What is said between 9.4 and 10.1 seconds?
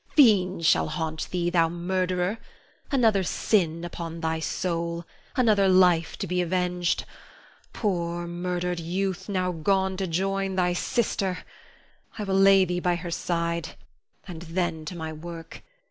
gone to